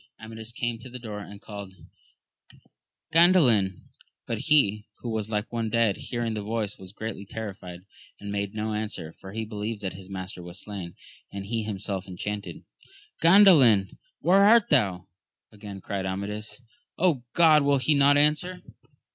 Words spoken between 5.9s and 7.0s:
hearing the voice was